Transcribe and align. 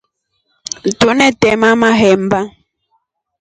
Tunetema 0.99 1.69
mahemba. 1.81 2.39